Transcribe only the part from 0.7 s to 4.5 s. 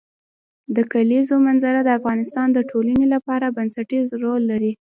د کلیزو منظره د افغانستان د ټولنې لپاره بنسټيز رول